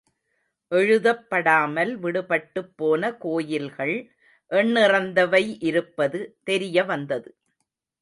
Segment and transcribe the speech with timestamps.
[0.71, 3.95] எழுதப்படாமல் விடுபட்டுப் போன கோயில்கள்
[4.51, 7.29] எண்ணிறந்தவை இருப்பது தெரியவந்தது.